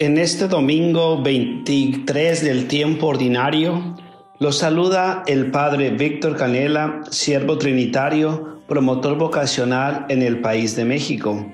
En 0.00 0.16
este 0.16 0.46
domingo 0.46 1.20
23 1.20 2.44
del 2.44 2.68
tiempo 2.68 3.08
ordinario, 3.08 3.96
los 4.38 4.58
saluda 4.58 5.24
el 5.26 5.50
Padre 5.50 5.90
Víctor 5.90 6.36
Canela, 6.36 7.00
siervo 7.10 7.58
trinitario, 7.58 8.62
promotor 8.68 9.18
vocacional 9.18 10.06
en 10.08 10.22
el 10.22 10.40
país 10.40 10.76
de 10.76 10.84
México. 10.84 11.52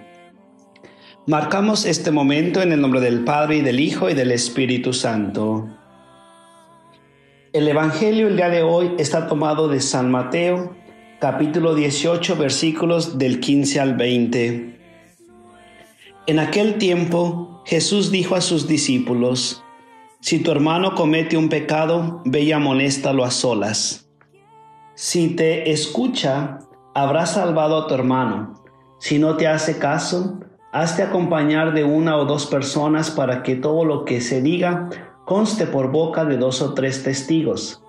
Marcamos 1.27 1.87
este 1.87 2.11
momento 2.11 2.61
en 2.61 2.73
el 2.73 2.83
nombre 2.83 3.01
del 3.01 3.25
Padre 3.25 3.57
y 3.57 3.63
del 3.63 3.81
Hijo 3.81 4.11
y 4.11 4.15
del 4.15 4.31
Espíritu 4.31 4.93
Santo. 4.93 5.67
El 7.55 7.67
Evangelio 7.67 8.29
el 8.29 8.37
día 8.37 8.51
de 8.51 8.63
hoy 8.63 8.93
está 8.99 9.27
tomado 9.27 9.69
de 9.69 9.81
San 9.81 10.11
Mateo, 10.11 10.77
capítulo 11.19 11.75
18, 11.75 12.37
versículos 12.37 13.17
del 13.17 13.41
15 13.41 13.81
al 13.81 13.95
20. 13.95 14.74
En 16.27 16.39
aquel 16.39 16.79
tiempo 16.79 17.61
Jesús 17.67 18.11
dijo 18.11 18.35
a 18.35 18.41
sus 18.41 18.67
discípulos, 18.67 19.63
Si 20.21 20.39
tu 20.39 20.51
hermano 20.53 20.95
comete 20.95 21.37
un 21.37 21.51
pecado, 21.51 22.23
ve 22.25 22.41
y 22.41 22.53
amonéstalo 22.53 23.25
a 23.25 23.31
solas. 23.31 24.09
Si 24.95 25.37
te 25.37 25.71
escucha, 25.71 26.61
habrás 26.95 27.35
salvado 27.35 27.77
a 27.77 27.87
tu 27.89 27.95
hermano. 27.95 28.55
Si 29.01 29.19
no 29.19 29.37
te 29.37 29.47
hace 29.47 29.79
caso, 29.79 30.41
hazte 30.73 31.03
acompañar 31.03 31.75
de 31.75 31.85
una 31.85 32.17
o 32.17 32.25
dos 32.25 32.47
personas 32.47 33.11
para 33.11 33.43
que 33.43 33.55
todo 33.55 33.85
lo 33.85 34.07
que 34.07 34.23
se 34.23 34.41
diga 34.41 34.89
conste 35.27 35.67
por 35.67 35.93
boca 35.93 36.25
de 36.25 36.39
dos 36.39 36.63
o 36.63 36.73
tres 36.73 37.03
testigos. 37.03 37.83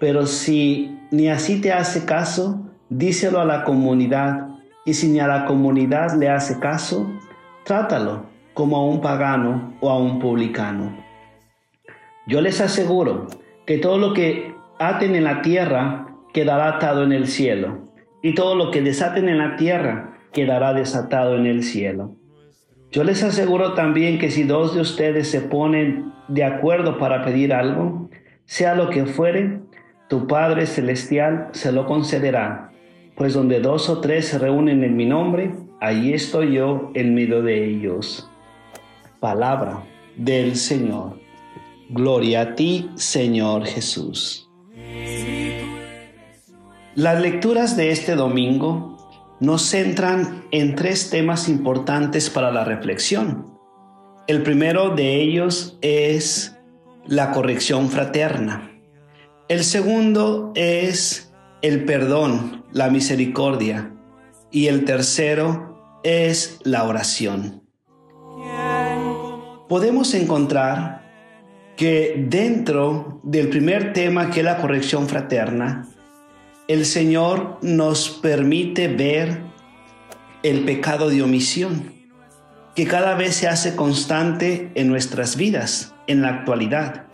Pero 0.00 0.26
si 0.26 0.98
ni 1.12 1.28
así 1.28 1.60
te 1.60 1.72
hace 1.72 2.04
caso, 2.04 2.58
díselo 2.88 3.38
a 3.38 3.44
la 3.44 3.62
comunidad, 3.62 4.48
y 4.84 4.94
si 4.94 5.06
ni 5.08 5.20
a 5.20 5.28
la 5.28 5.44
comunidad 5.44 6.18
le 6.18 6.28
hace 6.28 6.58
caso, 6.58 7.06
trátalo 7.66 8.26
como 8.54 8.76
a 8.76 8.84
un 8.84 9.00
pagano 9.00 9.74
o 9.80 9.90
a 9.90 9.98
un 9.98 10.20
publicano. 10.20 10.96
Yo 12.28 12.40
les 12.40 12.60
aseguro 12.60 13.26
que 13.66 13.78
todo 13.78 13.98
lo 13.98 14.14
que 14.14 14.54
aten 14.78 15.16
en 15.16 15.24
la 15.24 15.42
tierra 15.42 16.06
quedará 16.32 16.76
atado 16.76 17.02
en 17.02 17.12
el 17.12 17.26
cielo, 17.26 17.78
y 18.22 18.34
todo 18.34 18.54
lo 18.54 18.70
que 18.70 18.82
desaten 18.82 19.28
en 19.28 19.38
la 19.38 19.56
tierra 19.56 20.16
quedará 20.32 20.74
desatado 20.74 21.36
en 21.36 21.46
el 21.46 21.64
cielo. 21.64 22.14
Yo 22.92 23.02
les 23.02 23.24
aseguro 23.24 23.74
también 23.74 24.20
que 24.20 24.30
si 24.30 24.44
dos 24.44 24.74
de 24.74 24.80
ustedes 24.80 25.28
se 25.28 25.40
ponen 25.40 26.12
de 26.28 26.44
acuerdo 26.44 26.98
para 26.98 27.24
pedir 27.24 27.52
algo, 27.52 28.08
sea 28.44 28.76
lo 28.76 28.90
que 28.90 29.06
fuere, 29.06 29.60
tu 30.08 30.28
Padre 30.28 30.66
Celestial 30.66 31.48
se 31.50 31.72
lo 31.72 31.84
concederá, 31.86 32.70
pues 33.16 33.34
donde 33.34 33.60
dos 33.60 33.88
o 33.88 34.00
tres 34.00 34.28
se 34.28 34.38
reúnen 34.38 34.84
en 34.84 34.96
mi 34.96 35.06
nombre, 35.06 35.52
Ahí 35.78 36.14
estoy 36.14 36.54
yo 36.54 36.90
en 36.94 37.14
medio 37.14 37.42
de 37.42 37.68
ellos. 37.68 38.30
Palabra 39.20 39.84
del 40.16 40.56
Señor. 40.56 41.20
Gloria 41.90 42.40
a 42.40 42.54
ti, 42.54 42.88
Señor 42.94 43.66
Jesús. 43.66 44.48
Las 46.94 47.20
lecturas 47.20 47.76
de 47.76 47.90
este 47.90 48.14
domingo 48.14 48.96
nos 49.38 49.62
centran 49.62 50.46
en 50.50 50.76
tres 50.76 51.10
temas 51.10 51.46
importantes 51.46 52.30
para 52.30 52.50
la 52.50 52.64
reflexión. 52.64 53.46
El 54.28 54.42
primero 54.42 54.94
de 54.94 55.20
ellos 55.20 55.76
es 55.82 56.56
la 57.04 57.32
corrección 57.32 57.90
fraterna. 57.90 58.70
El 59.48 59.62
segundo 59.62 60.52
es 60.54 61.25
el 61.66 61.84
perdón, 61.84 62.64
la 62.70 62.90
misericordia 62.90 63.90
y 64.52 64.68
el 64.68 64.84
tercero 64.84 66.00
es 66.04 66.60
la 66.62 66.84
oración. 66.84 67.64
Podemos 69.68 70.14
encontrar 70.14 71.02
que 71.76 72.24
dentro 72.28 73.20
del 73.24 73.48
primer 73.48 73.92
tema, 73.92 74.30
que 74.30 74.40
es 74.40 74.44
la 74.44 74.58
corrección 74.58 75.08
fraterna, 75.08 75.88
el 76.68 76.86
Señor 76.86 77.58
nos 77.62 78.10
permite 78.10 78.86
ver 78.86 79.40
el 80.44 80.64
pecado 80.64 81.10
de 81.10 81.22
omisión, 81.22 81.92
que 82.76 82.86
cada 82.86 83.16
vez 83.16 83.34
se 83.34 83.48
hace 83.48 83.74
constante 83.74 84.70
en 84.76 84.86
nuestras 84.86 85.36
vidas, 85.36 85.96
en 86.06 86.22
la 86.22 86.28
actualidad. 86.28 87.06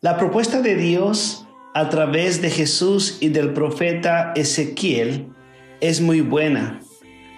La 0.00 0.16
propuesta 0.16 0.62
de 0.62 0.74
Dios 0.74 1.47
a 1.78 1.90
través 1.90 2.42
de 2.42 2.50
Jesús 2.50 3.18
y 3.20 3.28
del 3.28 3.52
profeta 3.52 4.32
Ezequiel 4.34 5.28
es 5.80 6.00
muy 6.00 6.22
buena, 6.22 6.80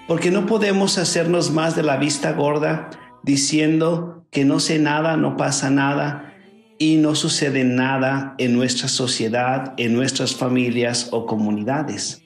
porque 0.09 0.31
no 0.31 0.47
podemos 0.47 0.97
hacernos 0.97 1.51
más 1.51 1.77
de 1.77 1.83
la 1.83 1.99
vista 1.99 2.33
gorda 2.33 2.89
diciendo 3.23 4.25
que 4.31 4.47
no 4.47 4.59
sé 4.59 4.79
nada, 4.79 5.19
no 5.19 5.37
pasa 5.37 5.69
nada 5.69 6.33
y 6.79 6.97
no 6.97 7.15
sucede 7.17 7.65
nada 7.65 8.35
en 8.39 8.55
nuestra 8.57 8.89
sociedad, 8.89 9.75
en 9.77 9.93
nuestras 9.93 10.35
familias 10.35 11.11
o 11.13 11.27
comunidades. 11.27 12.23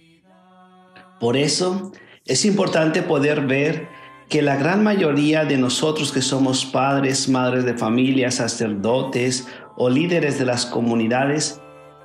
Por 1.18 1.36
eso 1.36 1.90
es 2.26 2.44
importante 2.44 3.02
poder 3.02 3.40
ver 3.40 3.88
que 4.28 4.40
la 4.40 4.54
gran 4.54 4.84
mayoría 4.84 5.44
de 5.44 5.58
nosotros 5.58 6.12
que 6.12 6.22
somos 6.22 6.64
padres, 6.64 7.28
madres 7.28 7.64
de 7.64 7.76
familia, 7.76 8.30
sacerdotes 8.30 9.48
o 9.76 9.90
líderes 9.90 10.38
de 10.38 10.44
las 10.44 10.64
comunidades, 10.64 11.60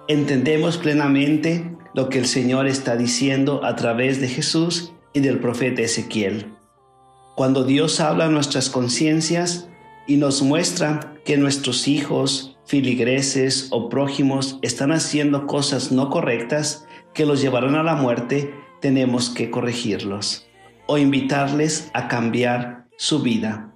entendemos 0.09 0.78
plenamente 0.80 1.72
lo 1.94 2.09
que 2.09 2.18
el 2.18 2.25
Señor 2.25 2.66
está 2.66 2.97
diciendo 2.97 3.64
a 3.64 3.75
través 3.75 4.20
de 4.20 4.28
Jesús 4.28 4.92
y 5.14 5.20
del 5.20 5.40
profeta 5.40 5.84
Ezequiel. 5.84 6.47
Cuando 7.36 7.64
Dios 7.64 8.00
habla 8.00 8.25
a 8.25 8.30
nuestras 8.30 8.72
conciencias 8.72 9.69
y 10.08 10.18
nos 10.18 10.42
muestra 10.42 11.14
que 11.24 11.38
nuestros 11.38 11.88
hijos, 11.88 12.58
filigreses 12.66 13.68
o 13.69 13.88
prójimos 13.88 14.58
están 14.64 14.92
haciendo 14.92 15.46
cosas 15.46 15.92
no 15.92 16.09
correctas 16.09 16.88
que 17.14 17.28
los 17.28 17.40
llevarán 17.40 17.75
a 17.75 17.84
la 17.84 17.94
muerte, 17.94 18.52
tenemos 18.81 19.30
que 19.30 19.52
corregirlos 19.52 20.48
o 20.88 20.98
invitarles 20.98 21.92
a 21.94 22.08
cambiar 22.08 22.88
su 22.98 23.22
vida. 23.22 23.72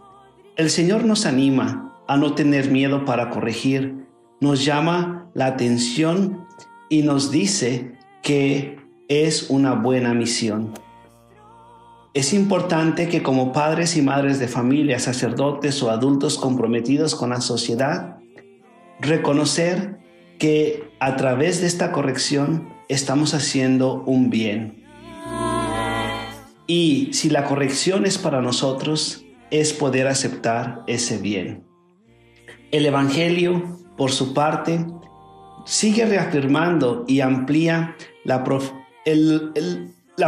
El 0.56 0.72
Señor 0.72 1.06
nos 1.06 1.28
anima 1.28 1.96
a 2.08 2.18
no 2.18 2.34
tener 2.34 2.72
miedo 2.72 3.06
para 3.06 3.30
corregir, 3.30 4.03
nos 4.44 4.66
llama 4.66 5.32
la 5.34 5.46
atención 5.46 6.46
y 6.90 7.02
nos 7.02 7.32
dice 7.32 7.94
que 8.22 8.78
es 9.08 9.50
una 9.50 9.74
buena 9.74 10.14
misión. 10.14 10.74
Es 12.14 12.34
importante 12.34 13.08
que 13.08 13.24
como 13.24 13.54
padres 13.54 13.96
y 13.96 14.02
madres 14.02 14.40
de 14.40 14.50
familia, 14.50 15.00
sacerdotes 15.00 15.82
o 15.82 15.90
adultos 15.90 16.38
comprometidos 16.38 17.16
con 17.16 17.30
la 17.30 17.40
sociedad, 17.40 18.18
reconocer 19.00 20.00
que 20.38 20.92
a 21.00 21.16
través 21.16 21.62
de 21.62 21.68
esta 21.68 21.94
corrección 21.94 22.68
estamos 22.90 23.34
haciendo 23.34 24.04
un 24.06 24.30
bien. 24.30 24.84
Y 26.68 27.10
si 27.14 27.30
la 27.30 27.46
corrección 27.46 28.06
es 28.06 28.18
para 28.18 28.42
nosotros, 28.42 29.26
es 29.52 29.72
poder 29.72 30.08
aceptar 30.08 30.84
ese 30.88 31.18
bien. 31.18 31.64
El 32.72 32.86
Evangelio, 32.86 33.83
por 33.98 34.12
su 34.12 34.34
parte, 34.34 34.86
sigue 35.66 36.06
reafirmando 36.06 37.06
y 37.08 37.22
amplía 37.22 37.96
la, 38.24 38.44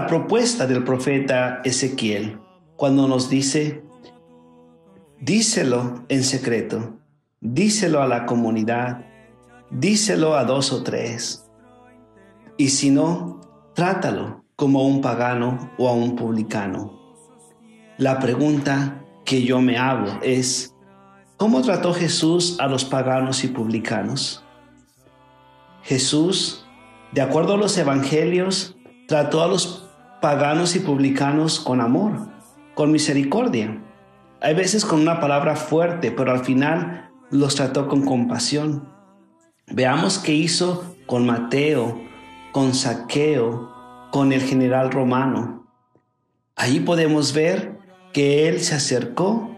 propuesta 0.07 0.67
del 0.67 0.83
profeta 0.83 1.61
Ezequiel 1.63 2.39
cuando 2.75 3.07
nos 3.07 3.29
dice, 3.29 3.83
díselo 5.19 6.03
en 6.09 6.23
secreto, 6.23 6.97
díselo 7.41 8.01
a 8.01 8.07
la 8.07 8.25
comunidad, 8.25 9.05
díselo 9.71 10.35
a 10.35 10.43
dos 10.43 10.71
o 10.73 10.83
tres, 10.83 11.45
y 12.57 12.69
si 12.69 12.89
no, 12.89 13.41
trátalo 13.73 14.44
como 14.56 14.79
a 14.79 14.83
un 14.83 15.01
pagano 15.01 15.71
o 15.77 15.89
a 15.89 15.94
un 15.94 16.15
publicano. 16.15 16.94
La 17.97 18.19
pregunta 18.19 19.01
que 19.25 19.44
yo 19.44 19.61
me 19.61 19.77
hago 19.77 20.19
es, 20.21 20.75
¿cómo 21.37 21.61
trató 21.61 21.93
Jesús 21.93 22.57
a 22.59 22.67
los 22.67 22.85
paganos 22.85 23.43
y 23.43 23.47
publicanos? 23.47 24.43
Jesús 25.83 26.65
de 27.15 27.21
acuerdo 27.21 27.53
a 27.53 27.57
los 27.57 27.77
evangelios, 27.77 28.75
trató 29.07 29.41
a 29.41 29.47
los 29.47 29.89
paganos 30.21 30.75
y 30.75 30.81
publicanos 30.81 31.61
con 31.61 31.79
amor, 31.79 32.27
con 32.73 32.91
misericordia. 32.91 33.81
Hay 34.41 34.53
veces 34.53 34.83
con 34.83 34.99
una 34.99 35.21
palabra 35.21 35.55
fuerte, 35.55 36.11
pero 36.11 36.33
al 36.33 36.43
final 36.43 37.09
los 37.31 37.55
trató 37.55 37.87
con 37.87 38.03
compasión. 38.03 38.89
Veamos 39.67 40.19
qué 40.19 40.33
hizo 40.33 40.97
con 41.05 41.25
Mateo, 41.25 42.01
con 42.51 42.73
Saqueo, 42.73 43.71
con 44.11 44.33
el 44.33 44.41
general 44.41 44.91
romano. 44.91 45.65
Ahí 46.57 46.81
podemos 46.81 47.33
ver 47.33 47.79
que 48.11 48.49
él 48.49 48.59
se 48.59 48.75
acercó, 48.75 49.55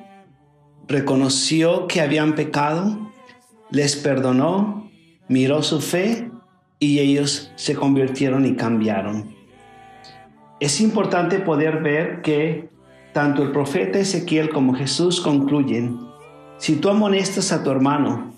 reconoció 0.88 1.88
que 1.88 2.02
habían 2.02 2.36
pecado, 2.36 3.12
les 3.70 3.96
perdonó, 3.96 4.90
miró 5.28 5.62
su 5.64 5.82
fe 5.82 6.32
y 6.80 7.00
ellos 7.00 7.52
se 7.56 7.76
convirtieron 7.76 8.46
y 8.46 8.56
cambiaron. 8.56 9.36
Es 10.60 10.82
importante 10.82 11.40
poder 11.40 11.82
ver 11.84 12.22
que 12.22 12.70
tanto 13.14 13.44
el 13.44 13.52
profeta 13.52 14.00
Ezequiel 14.00 14.50
como 14.50 14.74
Jesús 14.74 15.22
concluyen 15.22 16.00
Si 16.58 16.76
tú 16.78 16.90
amonestas 16.90 17.52
a 17.52 17.64
tu 17.64 17.70
hermano 17.70 18.34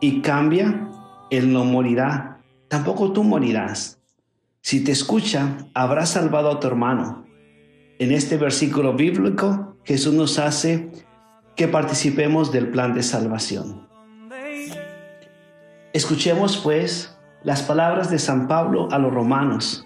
y 0.00 0.20
cambia, 0.22 0.88
él 1.30 1.52
no 1.52 1.64
morirá, 1.64 2.40
tampoco 2.68 3.12
tú 3.12 3.24
morirás. 3.24 4.00
Si 4.62 4.82
te 4.84 4.92
escucha, 4.92 5.56
habrás 5.74 6.10
salvado 6.10 6.50
a 6.50 6.60
tu 6.60 6.66
hermano. 6.66 7.26
En 7.98 8.12
este 8.12 8.36
versículo 8.36 8.94
bíblico, 8.94 9.76
Jesús 9.84 10.14
nos 10.14 10.38
hace 10.38 10.90
que 11.58 11.66
participemos 11.66 12.52
del 12.52 12.68
plan 12.68 12.94
de 12.94 13.02
salvación. 13.02 13.88
Escuchemos 15.92 16.56
pues 16.58 17.18
las 17.42 17.62
palabras 17.64 18.12
de 18.12 18.20
San 18.20 18.46
Pablo 18.46 18.86
a 18.92 18.98
los 18.98 19.12
romanos, 19.12 19.84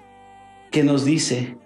que 0.70 0.84
nos 0.84 1.06
dice, 1.06 1.56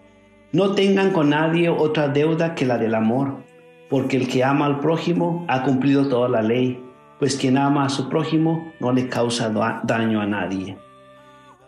no 0.52 0.76
tengan 0.76 1.10
con 1.10 1.30
nadie 1.30 1.68
otra 1.70 2.06
deuda 2.06 2.54
que 2.54 2.66
la 2.66 2.78
del 2.78 2.94
amor, 2.94 3.42
porque 3.90 4.16
el 4.16 4.28
que 4.28 4.44
ama 4.44 4.66
al 4.66 4.78
prójimo 4.78 5.44
ha 5.48 5.64
cumplido 5.64 6.08
toda 6.08 6.28
la 6.28 6.42
ley, 6.42 6.80
pues 7.18 7.34
quien 7.34 7.58
ama 7.58 7.84
a 7.84 7.88
su 7.88 8.08
prójimo 8.08 8.72
no 8.78 8.92
le 8.92 9.08
causa 9.08 9.52
daño 9.82 10.20
a 10.20 10.26
nadie. 10.26 10.78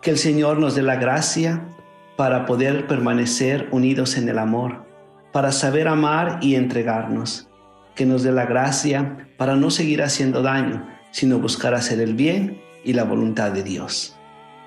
Que 0.01 0.13
el 0.13 0.17
Señor 0.17 0.61
nos 0.61 0.77
dé 0.77 0.83
la 0.83 0.95
gracia 0.95 1.75
para 2.17 2.47
poder 2.47 2.87
permanecer 2.87 3.67
unidos 3.73 4.17
en 4.17 4.29
el 4.29 4.39
amor, 4.39 4.85
para 5.33 5.51
saber 5.51 5.89
amar 5.89 6.39
y 6.41 6.55
entregarnos. 6.55 7.49
Que 7.99 8.07
nos 8.07 8.23
dé 8.23 8.31
la 8.31 8.47
gracia 8.47 9.29
para 9.37 9.57
no 9.57 9.73
seguir 9.73 10.05
haciendo 10.05 10.41
daño, 10.41 10.89
sino 11.11 11.41
buscar 11.41 11.75
hacer 11.75 11.99
el 11.99 12.15
bien 12.15 12.61
y 12.85 12.93
la 12.93 13.03
voluntad 13.03 13.51
de 13.51 13.65
Dios. 13.65 14.17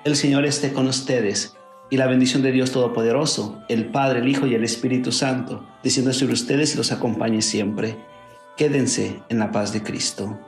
El 0.04 0.16
Señor 0.16 0.44
esté 0.44 0.74
con 0.74 0.86
ustedes 0.86 1.56
y 1.90 1.96
la 1.96 2.08
bendición 2.08 2.42
de 2.42 2.52
Dios 2.52 2.72
Todopoderoso, 2.72 3.62
el 3.70 3.86
Padre, 3.86 4.20
el 4.20 4.28
Hijo 4.28 4.46
y 4.46 4.54
el 4.54 4.64
Espíritu 4.64 5.12
Santo, 5.12 5.66
descienda 5.82 6.12
sobre 6.12 6.34
ustedes 6.34 6.74
y 6.74 6.76
los 6.76 6.92
acompañe 6.92 7.40
siempre. 7.40 7.96
Quédense 8.58 9.22
en 9.30 9.38
la 9.38 9.50
paz 9.50 9.72
de 9.72 9.82
Cristo. 9.82 10.38